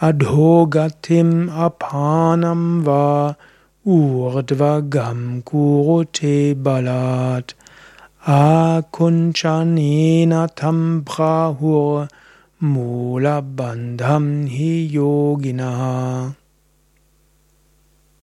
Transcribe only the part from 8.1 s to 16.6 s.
akunchanena tam prahur mula bandham hi yoginaha.